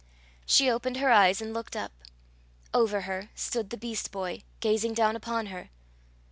[0.47, 1.91] She opened her eyes and looked up.
[2.73, 5.69] Over her stood the beast boy, gazing down upon her!